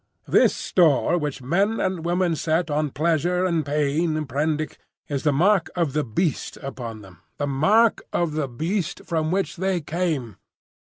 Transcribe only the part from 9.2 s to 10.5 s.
which they came!